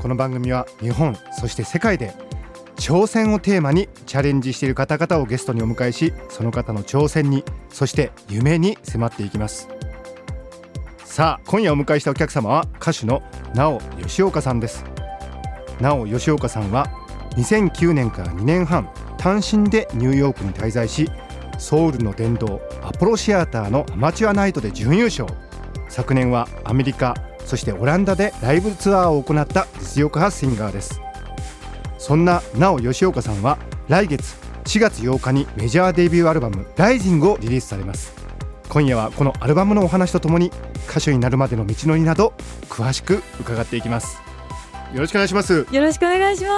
[0.00, 2.14] この番組は日本そして世界で
[2.76, 9.68] 挑戦をテーマにチャレンジしている方々をゲストにお迎えしその方の挑戦にそして夢に迫っていきます。
[11.04, 13.22] さあ今夜お迎えしたお客様は歌手の
[13.54, 14.84] 直吉岡さんです。
[15.80, 16.86] 直吉岡さんは
[17.36, 18.88] 2009年から2年半
[19.18, 21.10] 単身でニューヨークに滞在し
[21.58, 25.26] ソウルの殿堂アポロシアターのアマチュアナイトで準優勝。
[25.88, 27.14] 昨年はアメリカ
[27.46, 31.00] そしてオランダでライブツアーを行った実力派シンガーです。
[31.98, 33.56] そんななお吉岡さんは
[33.88, 38.12] 来月4月8日にメジャーデビューアルバム「ライジングをリリースされます。
[38.68, 40.50] 今夜はこのアルバムのお話とともに
[40.90, 42.32] 歌手になるまでの道のりなど
[42.68, 44.20] 詳しく伺っていきます。
[44.92, 45.66] よろしくお願いします。
[45.70, 46.48] よろしくお願いしま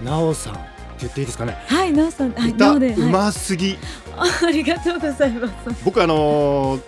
[0.00, 0.04] す。
[0.04, 0.58] なおさん
[1.00, 1.56] 言っていいですかね？
[1.66, 3.76] はいなおさんはい歌うますぎ、
[4.16, 5.52] あ ありがとうございます。
[5.84, 6.80] 僕あのー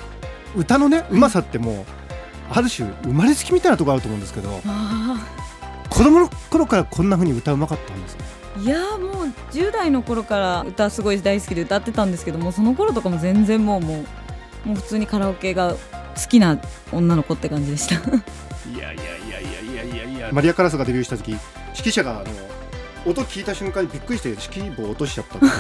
[0.57, 2.04] 歌のねうまさってもう
[2.57, 5.27] ある種生まれつきみたいなところあると思うんですけどあ
[5.91, 8.25] 子供の頃からこんな風に歌うまかったんですか？
[8.59, 14.05] ーいやーもう10代の頃から歌すごい大好きで歌ってたんですけどもその頃とかも全然もうも
[14.65, 15.79] うもう普通にカラオケが好
[16.29, 16.59] きな
[16.93, 17.97] 女の子って感じでした。
[17.97, 20.05] いやいやいやいやいやいや。
[20.05, 21.41] いやマリア・カラスがデビューした時指
[21.77, 22.25] 揮者があの
[23.05, 25.53] 音聞いた瞬間にびっくりして指揮棒を落としちゃったっていう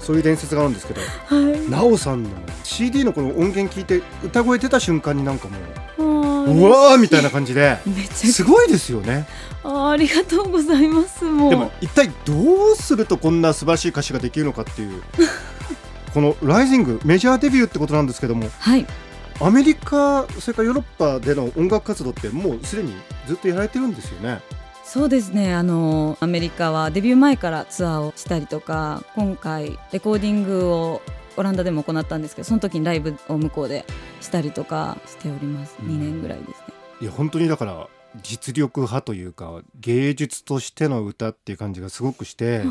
[0.00, 1.60] そういう伝説があるんですけどはい。
[1.70, 2.30] 奈緒さんの
[2.64, 5.56] CD のこの音源聞いて歌声出た瞬間になんかも
[6.44, 7.78] ううわーみたいな感じで
[8.10, 9.26] すごいですよね。
[9.62, 11.50] あーありがとうございますもう。
[11.50, 15.02] でも一体どうするとこんな素晴らしい歌詞ができるのかっていう
[16.14, 18.86] この「ライジング」メジャーデビューってことなんですけどもはい。
[19.42, 22.94] アメリカそれからヨーロッパでの音楽活動ってもうすでに
[23.26, 24.40] ずっとやられてるんですよね。
[24.92, 25.54] そうですね。
[25.54, 31.00] あのアメリカはデビュー前からツアーをしたりとか今回レコーディングを
[31.36, 33.84] オランダでも行ったんですけどその時にライブを向こうで
[34.20, 35.76] したりとかしております。
[35.80, 35.90] うん。
[35.90, 36.54] 2年ぐらいですね。
[37.02, 37.86] いや本当にだから
[38.20, 42.64] 実力派というか芸術としての歌っていう感じがすごくして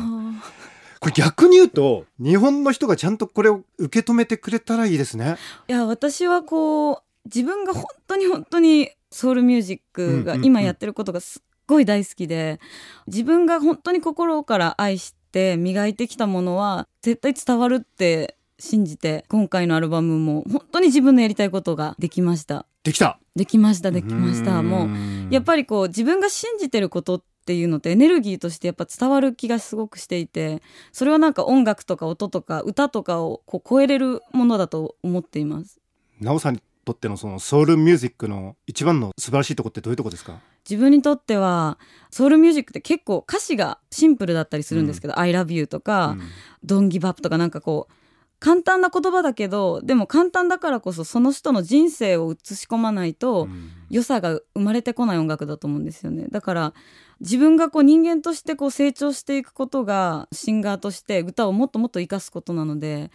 [1.00, 5.38] これ逆に言うと日本の人がちゃんとこれを受け止めてくれたらいいですね。
[5.68, 12.60] いや私はこう自分が本当に本当にソウルミュージックが今やってることがすっごい大好きで
[13.06, 22.66] 自分が本当に心から愛して磨いてきたものは絶対伝わるって信じて今回のアルバムも本当に自分のやりたいことができました。
[22.82, 23.18] できた。
[23.36, 24.62] できましたできました。
[24.62, 35.78] もうやっぱりこう自分が信じてることっていうのってエネルギーとしてやっぱ伝わる気がすごくしていてそれはなんか音楽とか音とか歌とかをこう超えれるものだと思っています。
[36.20, 40.40] りなおさんにとってのそのソウルミュージックの一番の素晴らしいとこってどういうとこですか？
[40.70, 41.78] 自分にとっては
[42.10, 46.16] ソウルミュージックって結構歌詞がシンプルだったりするんですけど「I love you」とか
[46.64, 47.94] うん「Don't give up」とかなんかこう
[48.38, 53.70] 簡単な言葉だけどでも簡単だからこそその人の人生を映し込まないと、うん。
[53.90, 56.26] 良さが生まれてこない音楽だと思うんですよね。
[56.30, 56.74] だから
[57.18, 63.10] 自分がこう人間としてこう成長していくことがシンガーとして歌をもっともっと生かすことなので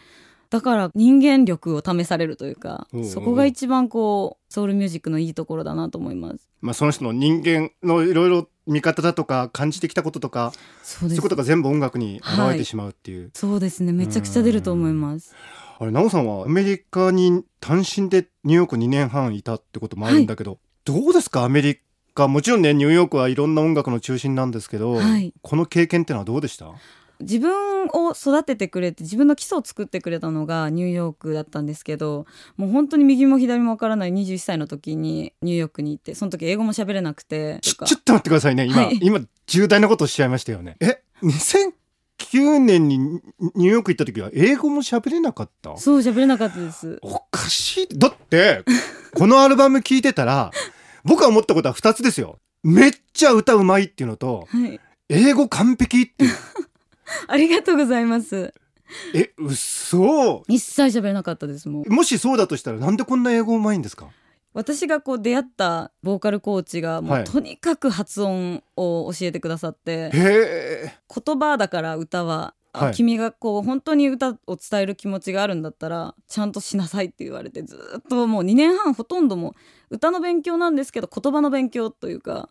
[0.56, 6.50] だから人間力を試されるというかおうおうそこが一番こうソウルミュージックのいいところだなと思います。
[6.62, 10.52] まあ、その人の人間のいろいろ見方だとか感じてきたこととか
[10.82, 13.92] そういうことが全部音楽に現れてしまうっていう、そうですね。
[13.92, 15.36] めちゃくちゃ出ると思います。
[15.78, 21.44] あれ奈緒さんはアメリカに単身でニューヨーク2年半いたってこともあるんだけど、どうですか？
[21.44, 21.80] アメリ
[22.16, 22.28] カ。
[22.30, 25.34] もちろんねニューヨークはいろんな音楽の中心なんですけど、はい。
[25.42, 26.72] この経験ってのはどうでした？
[27.26, 32.26] 自分を育ててくれて自分の基礎を作ってくれたのがニューヨークだったんですけど
[32.56, 38.66] もう本当に右も左もわからない21歳の時にニューヨークに行ってその時英語も喋れなくてちょっと待ってくださいね。
[38.66, 39.00] 今、はい。
[39.02, 40.78] 今重大なことをしゃいましたよね。
[40.80, 45.78] え？2009年にニューヨーク行った時は英語も喋れなかった？
[45.78, 47.00] そう喋れなかったです。
[47.02, 47.88] おかしい。
[47.98, 48.64] だって
[49.16, 50.52] このアルバム聴いてたら
[51.04, 52.40] 僕が思ったことは2つですよ。
[52.64, 54.80] めっちゃ歌うまいっていうのとはい。
[55.10, 56.32] 英語完璧っていう
[57.28, 58.54] ありがとうございます。
[59.14, 60.44] え嘘。
[60.48, 61.90] 一切喋れなかったですもう。
[61.90, 64.08] もしそうだとしたらなんでこんな英語うまいんですか？
[64.54, 67.22] 私がこう出会ったボーカルコーチがもはい。
[67.24, 70.94] うとにかく発音を教えてくださって、へえ。
[71.26, 72.94] 言葉だから歌は、あはい。
[72.94, 79.56] 君がこう本当に歌を伝える気持ちがあるんだったらちゃんとしなさいって言われてずっともう2年半ほとんども
[79.90, 82.50] う歌の勉強なんですけど言葉の勉強というか。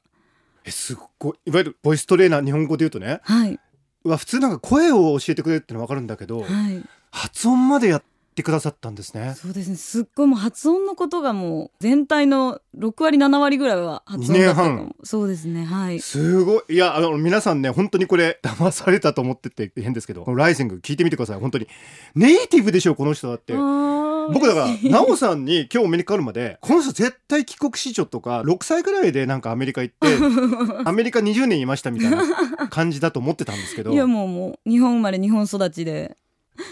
[0.65, 1.39] えすっごい。
[1.47, 3.21] いわゆるボイストレーナー日本語で言うとね。
[3.23, 3.59] はい。
[4.05, 6.83] うわ普通なんか声を教えてくれるってのは分かるんだけど、はい。
[7.11, 8.03] 発音までやっ
[8.35, 9.77] てくださったんですねそうですね。
[9.77, 14.97] すっごいもう発音のことがもう全体の6割7割ぐらいは発音だったか二年も。
[15.05, 15.65] そうですね。
[15.65, 16.01] はい。
[16.01, 21.69] すごいいやあの皆さんね本当にこれ騙されたと思ってて変ですけどこのライジング聞いてみてください本当に
[22.15, 30.09] ネイティブでしょこの人だって僕僕だから奈緒さんに今日お目にかかるまで この人絶対帰国子女とか6歳ぐらいでなんかアメリカ行って
[30.85, 33.93] アメリカ20年いましたみたいな感じだと思ってたんですけど。
[33.93, 36.17] いやもうもう日本生まれ日本育ちで。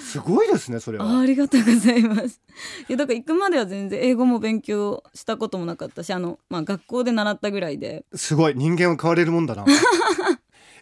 [0.01, 2.41] すごいですねそれあはありがとうございます。
[2.89, 8.05] いやだから行くまでは全然英語も勉強したこともなかったしあの、まあ、学校で習ったぐらいで。
[8.15, 9.65] すごい人間は変われるもんだな。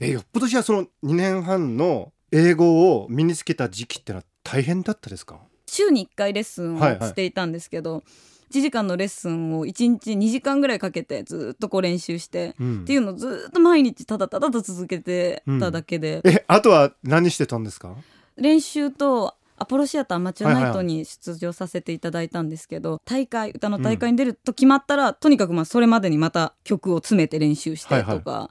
[0.00, 5.40] えよっぽどじゃあその2年半の英語を身につけた時期ってのは大変だったですか？
[5.70, 7.08] 週に1回レッスンをはいはい。
[7.10, 8.02] していたんですけど、
[8.50, 12.80] 1時間のレッスンを1日2時間ぐらいかけてずっとこう練習して、うん。
[12.82, 17.94] っていうのをずっと毎日ただただと続けてただけで、えあとは何してたんですか？
[18.36, 20.96] 練習とアポロシアターアマチュアナイトはいはいはい。
[20.96, 28.50] に出場させていただいたんですけど、大会歌の大会に出ると決まったら、とにかくまあそれまでにまた曲を詰めて練習してとか、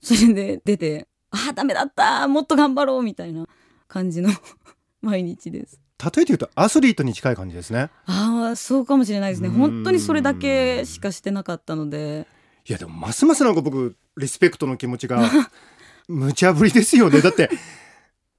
[0.00, 3.46] それで出て「ああダメだったもっと頑張ろう」みたいな
[3.88, 4.30] 感じの
[5.00, 5.80] 毎日です。
[6.02, 7.90] 例えて言うとアスリートに近い感じですね。
[8.06, 9.48] ああそうかもしれないですね。
[9.48, 12.26] 本当にそれだけしかしてなかったので。
[12.68, 15.28] いやでもますますなんか僕リスペクトの気持ちが
[16.08, 17.20] 無茶ぶりですよね。
[17.20, 17.50] だって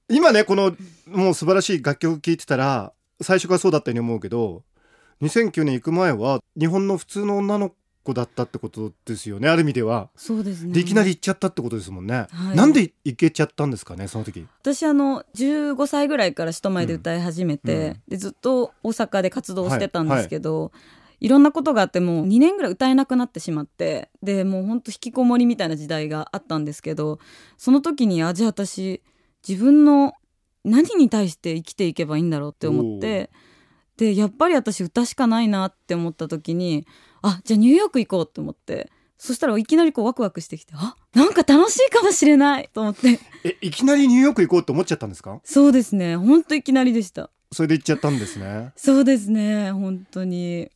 [0.08, 0.76] 今ねこの
[1.06, 4.62] もう素晴らしい楽曲聴いてたら最初からそうだったように思うけど
[5.22, 7.72] 2009年行く前は日本の普通の女の
[8.04, 10.72] 子だったってことですよねある意味では、そうですね。
[10.72, 12.56] でいきなり行っちゃったってことですもんね、はい。
[12.56, 14.46] なんで行けちゃったんですかねその時？
[14.60, 17.82] 私あの15歳ぐらいから人前で歌い始めて、うん。
[17.86, 20.72] うんでずっと大阪で活動してたんですけど、
[21.20, 27.18] いろんなことがあってもう2年ぐらい歌えなくなってしまってでもうほんと引きこもりみたいな時代があったんですけど
[27.56, 29.02] その時にあじゃあ私
[29.46, 30.12] 自分の
[30.64, 33.30] 何に対して生きていけばいいんだろうって思って
[33.96, 36.86] でやっぱり私歌しかないなって思った時に
[37.26, 38.90] あじゃあニューヨーク行こうと思って。
[39.16, 43.20] そしたらいきなりこうワクワクしてきてあなんか楽しいかもしれないと思って。
[43.44, 45.40] えいきなりニューヨーク行こうって思っちゃったんですか？
[45.44, 46.16] そうですね。
[46.16, 47.30] ほんといきなりでした。
[47.50, 48.72] それで行っちゃったんですね。
[48.76, 49.72] そうですね。
[49.72, 50.68] 本当に。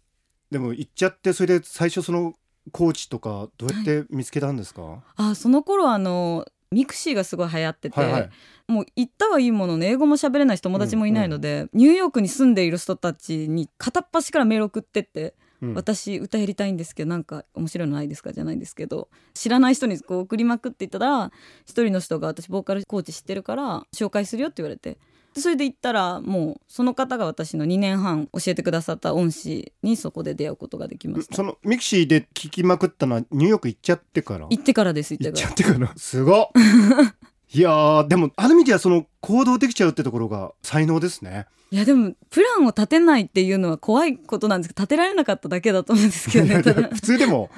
[0.50, 2.34] でも行っちゃってそれで最初その
[2.72, 8.30] コーチとかどうやって見つけたんですか、あその頃あの mixi がすごい流行ってて、はいはい。
[8.68, 15.32] もう行ったはいいものの英語も喋れないし友達もいないので、ニューヨークに住んでいる人たちに片っ端からメール送ってって、うん
[15.74, 18.32] 私歌やりたいんですけどなんか面白いのないですか？
[18.32, 21.32] じゃないんですけど知らない人にこう送りまくっていったら
[21.66, 24.98] 一人の人が私ボーカルコーチ知ってるから紹介するよって言われて。
[25.34, 31.36] でそれで行ったらもうその方が私の2年半教えてくださった恩師にそこで出会うことができました。
[31.36, 34.46] その mixi で聞きまくったのはニューヨーク行っちゃってから？
[34.48, 35.48] 行ってからです行行ってから。
[35.48, 35.92] ゃってから。
[35.96, 36.48] すごっ
[37.52, 41.46] いやーでもある意味ではその行動できちゃうってところが才能ですね。
[41.70, 46.62] いやでもプランを立てないっていうのは怖いことなんですけど立てられなかっただけだと思うんですけどね。
[46.94, 47.50] 普通でも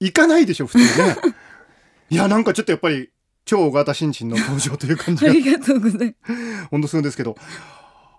[0.00, 1.16] 行かないでしょ普通ね。
[2.10, 3.10] いやなんかちょっとやっぱり
[3.44, 6.66] 超大型新人の登場という感じがありがとうございます。
[6.70, 7.36] 本当するんですけど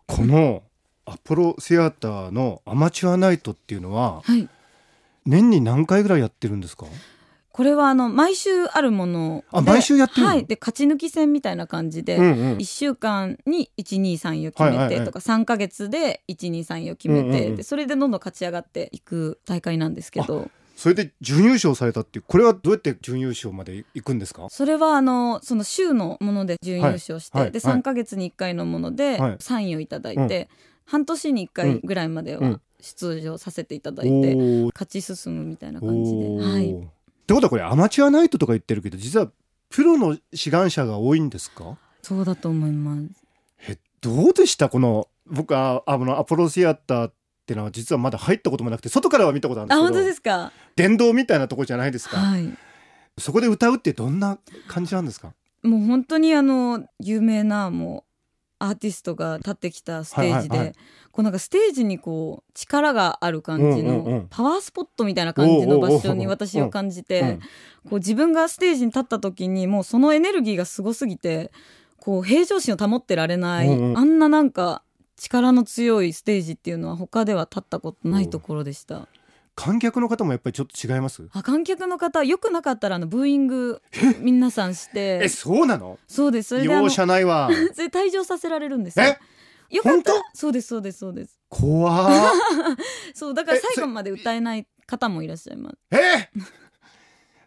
[0.07, 0.63] この
[1.06, 4.48] アポロシアターのアマチュアナイトっていうのははい。
[5.25, 6.86] 年に何回ぐらいやってるんですか？
[7.53, 10.27] これはあの毎週あるものであ毎週やってるの？
[10.27, 10.45] はい。
[10.45, 12.57] で勝ち抜き戦みたいな感じで、うんうん。
[12.57, 15.00] 1週間に123を決めはいはいはい。
[15.00, 17.55] てとか3か月で123を決めて、うんうんうん。
[17.55, 20.50] でそれでどんどん勝ち上がっていく大会なんですけど。
[20.75, 24.48] それで準優勝されたっていうこれはどうやって準優勝まで行くんですか？
[24.50, 27.51] それはあのその週のもので準優勝して、ではい。
[27.51, 27.51] はい。
[27.51, 27.79] はい。
[27.79, 29.38] 3か月に1回のものではい。
[29.38, 30.50] 3位をいただいて、
[30.86, 32.62] 半年に1回ぐらいまではうん。
[32.81, 34.72] 出場させていただおいて、ー。
[34.74, 36.27] 勝ち進むみたいな感じで、
[37.38, 39.32] ってことはこれアマチュアナイトとか言ってるけど実は
[39.70, 41.78] プロの志願者が多いんですか？
[42.02, 43.10] そうだと思います。
[43.68, 44.70] えどうでした？
[44.70, 47.13] この僕はあのアポロシアターっ
[47.46, 50.52] てのは実はまだ入ったこともなくて外からは見たことあるんですあけど本当ですか？
[50.75, 52.54] 電動みたいなとこじゃないですか、はい。
[53.18, 54.38] そこで歌うってどんな
[54.68, 55.34] 感じなんですか？
[55.63, 58.12] もう本当にあの有名なもう
[58.63, 60.65] アーティストが立ってきたステージで、はい。
[60.65, 60.75] はいはい
[61.13, 64.13] こうなんかステージにこう力がある感じうんうんうん。
[64.22, 67.39] のパワースポットみたいな感じの場所に私を感じうんて
[67.88, 71.51] こう自分がステージに立った時にもうそのエネルギーがすごすぎて
[71.98, 73.98] こう平常心を保ってられない、うんうん。
[73.98, 74.82] あんななんか
[75.15, 79.08] 力の強いステージっていうのは他では立ったことないところでした。
[79.55, 81.27] 観客の方もやっぱりちょっと違います？
[81.31, 83.81] あ観客の方よくなかったらあのブーイング
[84.19, 85.19] 皆さんして。
[85.24, 86.00] えそうなの？
[86.07, 86.50] そうです。
[86.50, 87.50] それ容赦ないわ。
[87.74, 89.05] それ退場させられるんですよ。
[89.05, 89.19] え？
[89.69, 90.12] よかった。
[90.33, 91.39] そうですそうですそうです。
[91.50, 92.31] 怖ー
[93.13, 95.77] そうだからえ最後まで歌えない方もいらっしゃいます。
[95.91, 96.29] え？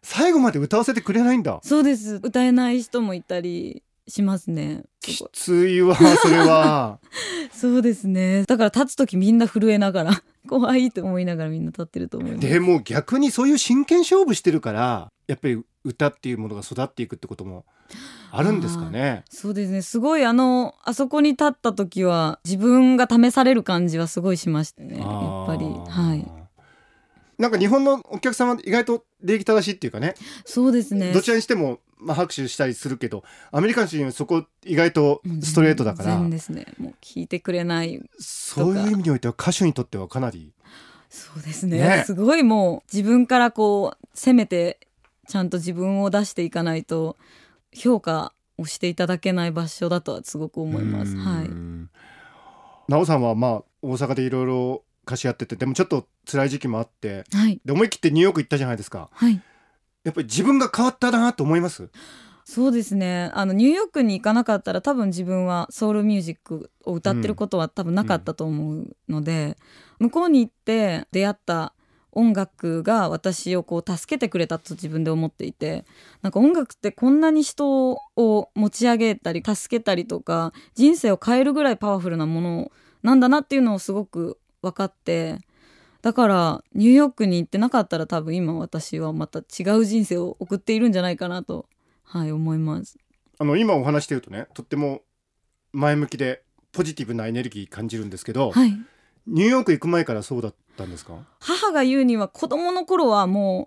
[0.03, 1.59] 最後まで歌わせてくれないんだ。
[1.65, 2.21] そうです。
[2.23, 4.85] 歌えない人もいたりしますね。
[5.01, 7.01] きついわそれは。
[7.53, 8.45] そうですね。
[8.45, 12.49] だから立つ時みんな震えながら怖いと思いながらみんな立ってると思います。
[12.49, 17.65] でも逆にそういう真剣勝負してるからやっぱり歌っていうものが育っていくってことも
[18.31, 19.25] あるんですかね。
[19.31, 19.83] そうですね。
[19.83, 24.99] すごいあのあそこに立った時は自分が試される感じはすごいしましたね。
[24.99, 25.65] やっぱり。
[25.65, 26.47] はい。
[27.39, 30.15] なんか日本のお客様意外と礼儀正しいっていうかね。
[30.45, 31.13] そうですね。
[31.13, 40.53] どちらにしても、まあ、拍手したりするけどアメリカ人はそこ意外とストレートだから、全然ですねもう聞いてくれないそういう意味においては歌手にとってはかなり
[41.09, 44.81] そうですねねすごいもう自分からこう攻めて
[45.27, 47.17] ちゃんと自分を出していかないと
[47.73, 51.17] 評価をしていただけない場所だとはすごく思います。
[51.17, 51.45] はい。
[51.49, 51.91] ん
[52.89, 57.61] 奈緒さんはまあ大阪でいろいろ歌手やっててでもちょっと辛い時期もあってはい。
[57.65, 59.41] で思い切ってニューヨーク行ったじゃないですかはい。
[60.07, 61.91] やっぱり自分が変わったなと思います？
[62.45, 63.33] そうですね。
[63.35, 69.57] あのニューヨークに行かなかったら多分自分はソウルミュージックを歌ってることは多分なかったと思うので、
[69.99, 71.73] 向こうに行って出会った
[72.13, 75.85] 音楽が私をこう助けてくれたと自分で思っていて
[76.23, 82.73] なんか音楽ってこんなに人を持ち上げたり助けたりとか人生を変えるぐらいパワフルなもの
[83.03, 85.41] なんだなっていうのをすごく分かって
[86.07, 91.67] だからニューヨークに行ってなかったら多分今私はまた違う人生を送っているんじゃないかなと
[92.05, 92.97] はい思います。
[93.41, 95.01] あの今お話してるとねとっても
[95.73, 98.73] 前向きでポジティブなエネルギー感じるんですけど、はい。
[99.27, 101.15] ニューヨーク行く前からそうだったんですか？
[101.41, 103.67] 母が言うには子供の頃はも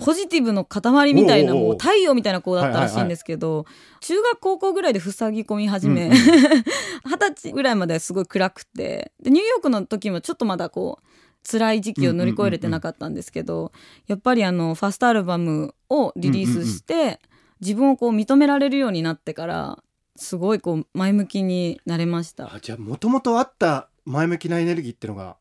[0.00, 3.66] うポジティブの塊みたいなもう太陽みたいな子だったらしいんですけど、
[3.98, 6.18] 中学高校ぐらいで塞ぎ込み始めうんうん。
[7.10, 11.06] 二十、歳ぐらいまではすごい暗くてでニューヨークの時もちょっとまだこう
[11.44, 13.72] 辛い時期を乗り越えれてなかったんですけど、
[14.06, 17.20] やっぱりあのファーストアルバムをリリースして、
[17.60, 19.82] 自分をこう認められるようになってから
[20.16, 22.52] すごいこう前向きになれました。
[22.54, 25.36] あじゃあもともとあった前向きなエネルギーっていうのが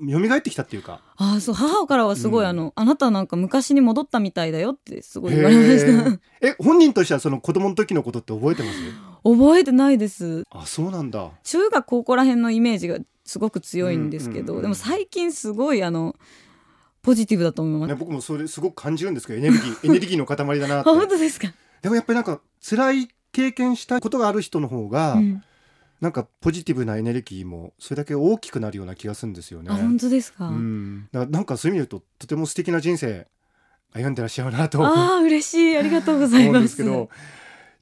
[0.00, 1.00] 蘇ってきたっていうか。
[1.16, 2.48] ああそう母からはすごい、うん。
[2.48, 6.20] あのあなたなんか昔に戻ったみたいだよってすごい言われました。
[6.46, 8.78] え本人としてはその子供の時のことって覚えてます？
[9.24, 10.44] 覚えてないです。
[10.50, 11.32] あそうなんだ。
[11.42, 16.16] 中学高校ら辺のイメージがすごく強いんですけど、でも最近すごいあの
[17.02, 20.90] ポジティブだと思います、ね、僕もそれすごく感じるんですけどエネルギー エネルギーの塊だなあって。
[20.90, 25.42] 本当ですか、でもやっぱりなんか辛い経験したことがある人の方が、うん、
[26.00, 29.68] なんかポジティブなエネルギーもそれだけ大きくなるような気がするんですよね。
[29.70, 33.26] あ本当ですか、うん、だからなんかそういう意味で言うととても素敵な人生
[33.92, 34.78] 歩んでらっしゃるなと。
[34.78, 35.76] 思ああ嬉しい。
[35.76, 37.10] ありがとうございうんますけど。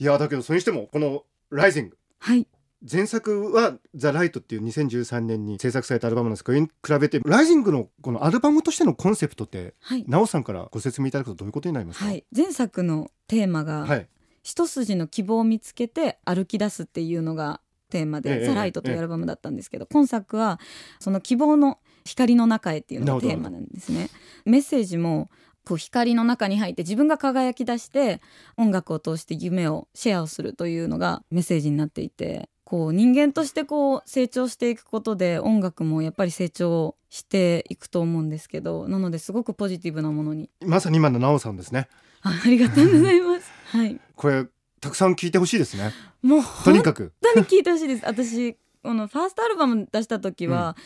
[0.01, 1.97] いやだけどそれにしてもこの「ライジング。
[2.19, 2.49] はい
[2.91, 14.09] 前作は「ザ・ライトっていう2013年に制作されたアルバムなんですけど比べて「ライジングのこのアルバムとしてのコンセプトってはい、奈緒さんからご説明いただくとどういうことになりますか、はい、前作のテーマが、はい。
[14.43, 20.61] 一筋の希望を見つけて歩き出すっていうのがテーマで「ええザ・ライト」というアルバムだったんですけど、今作は
[21.01, 24.09] その希望の光の中へっていうのがテーマなんですね。
[24.45, 25.29] メッセージも
[25.65, 28.23] こう光の中に入って自分が輝き出して
[28.57, 40.51] 音楽を通して夢をシェアをするというのがメッセージになっていてこう人間としてこう成長していくことで音楽もやっぱり成長していくと思うんですけどなのですごくポジティブなものに。
[40.61, 41.89] まさに今の奈緒さんですね。
[42.23, 43.51] あありがとうございます。
[43.69, 44.01] はい。
[44.17, 44.47] これ
[44.81, 45.93] たくさん聞いてほしいですね。
[46.23, 47.13] もうとにかく。
[47.23, 48.05] 本当に聞いてほしいです。
[48.05, 50.77] 私このファーストアルバム出した時は、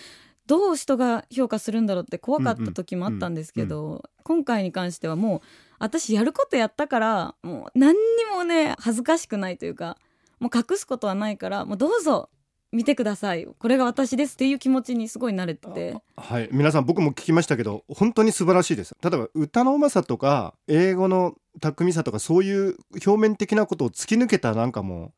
[0.46, 5.40] どう人が評価するんだろうって怖かった時もあったんですけど、今回に関してはもう
[5.78, 7.98] 私やることやったからもう何に
[8.34, 9.96] もね恥ずかしくないというか
[10.40, 12.30] もう隠すことはないからもうどうぞ
[12.72, 13.46] 見てください。
[13.46, 15.96] これが私ですっていう気持ちにすごい慣れてて。
[16.16, 16.48] はい。
[16.52, 18.96] 皆さん僕も聞きましたけど本当に素晴らしいです。
[19.02, 25.12] 例えば歌のうまさとか英語の巧みさとかそういう表面的なことを突き抜けたなんかもう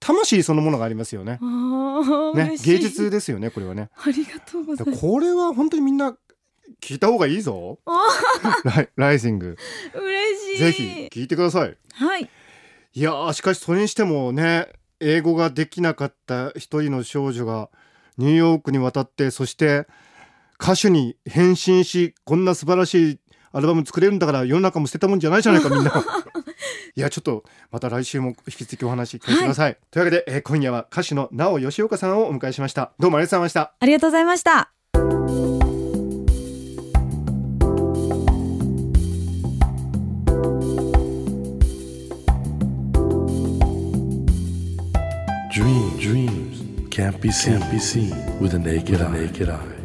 [0.00, 1.38] 魂そのものがありますよね。
[2.34, 3.90] ね芸術ですよねこれはね。
[3.96, 5.00] ありがとうございます。
[5.00, 6.16] これは本当にみんな
[6.80, 7.78] 聞いた方がいいぞ。
[8.64, 9.58] ライライジング。
[9.94, 10.58] 嬉しい。
[10.58, 11.76] ぜひ聞いてください。
[11.92, 12.30] はい
[12.96, 14.68] いやーしかしそれにしてもね
[15.00, 17.68] 英語ができなかった一人の少女が
[18.18, 19.88] ニューヨークに渡ってそして
[20.60, 23.20] 歌手に変身しこんな素晴らしい
[23.50, 25.92] アルバム作れるんだから世の中も捨てたもんじゃないじゃないかみんな。
[26.96, 29.76] いやちょっとまた来週も引き続きお話聞かせてください。
[29.90, 32.92] というわけで、えー今夜は歌手の直吉岡さんをお迎えしました。
[33.00, 33.74] どうもありがとうございました。
[33.78, 34.73] ありがとうございました。
[47.04, 49.12] Can't be seen, can't be seen with a naked, eye.
[49.12, 49.76] naked eye.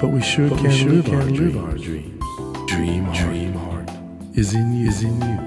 [0.00, 2.24] But we sure can, live, our, live our dreams.
[2.66, 3.90] Dream, dream heart.
[4.34, 5.38] is in you, is in you.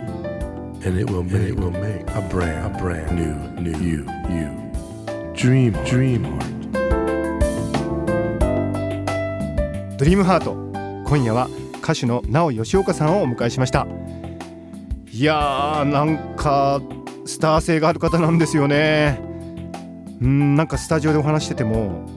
[0.86, 4.50] And it will make, it will make a brand, a brand new, new you, you.
[5.34, 6.54] Dream, dream heart.
[9.98, 10.54] ドリームハート
[11.10, 11.50] 今夜は
[11.82, 13.88] 歌手の直吉岡さんをお迎えしました
[15.12, 16.80] いやーなんか
[17.26, 19.27] スター性がある方なんですよね
[20.22, 22.08] うんなんかスタジオでお話してても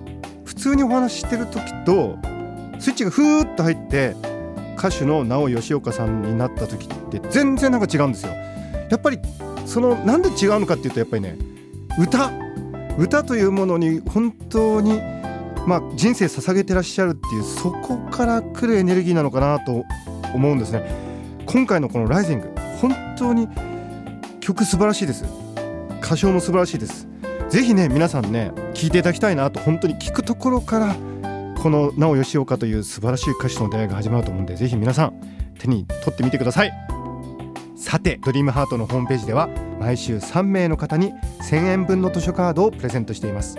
[0.44, 2.18] 普通にお話してる時と
[2.78, 4.16] スイッチがふーっと入って
[4.76, 8.32] 歌手の直吉岡さんになった時って全然なんか違うんですよ。
[8.90, 9.18] やっぱり
[9.66, 11.36] そのなんで違うのかっていうとやっぱりね
[11.98, 12.30] 歌。
[12.98, 15.00] 歌というものに本当に
[15.66, 19.84] まあ、人生捧げてらっしゃるっていうそこから来るエネルギーなのかなと
[20.34, 20.90] 思うんですね。
[21.46, 22.48] 今回のこの「ライジング
[22.80, 23.48] 本当に
[24.40, 25.24] 曲素晴らしいです。
[26.02, 27.09] 歌唱も素晴らしいです。
[27.50, 30.94] ぜひね皆さんね聴いていただきたいなと本当に聞くところから
[31.60, 35.20] この直吉岡という素晴らしい歌手との出会いが始まると思うんでぜひ皆さん
[35.58, 36.72] 手に取ってみてください。
[37.76, 39.48] さてドリームハートのホームページでは
[39.80, 43.58] 毎週3名の方に1000円分の図書カードをプレゼントしています。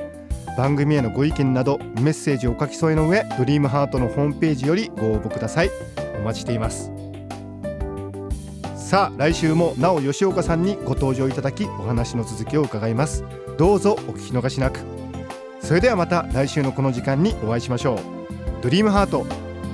[0.58, 5.72] 番組へのご意見などメッセージをお書き添えの上ドリームハートのホームページよりご応募ください。
[6.20, 6.91] お待ちしています。
[8.92, 13.24] さあ来週もなお吉岡さんにご登場いただきお話の続きを伺います。
[13.58, 14.82] どうぞお聞き逃しなく。
[15.62, 18.00] それではまた来週のこの時間にお会いしましょう。
[18.62, 19.26] ドリームハート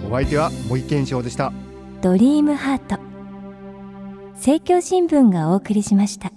[0.07, 1.51] お相手は森健翔でした。
[2.03, 2.99] ドリームハート。
[4.35, 6.31] 政教新聞がお送りしました。